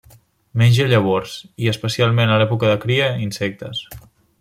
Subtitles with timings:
[0.61, 3.89] Menja llavors i, especialment a l'època de cria, insectes.